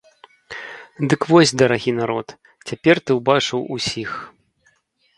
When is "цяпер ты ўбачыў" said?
2.67-3.59